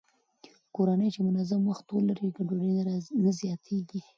[0.75, 2.73] کورنۍ چې منظم وخت ولري، ګډوډي
[3.23, 3.99] نه زياتېږي.